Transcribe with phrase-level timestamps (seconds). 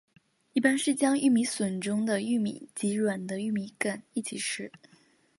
[0.53, 4.71] 一般是将玉米笋中的玉米及软的玉米秆一起吃。